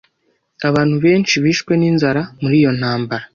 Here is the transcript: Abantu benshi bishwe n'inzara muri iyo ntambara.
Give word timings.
Abantu 0.67 0.95
benshi 1.05 1.33
bishwe 1.43 1.71
n'inzara 1.77 2.21
muri 2.41 2.55
iyo 2.61 2.71
ntambara. 2.77 3.25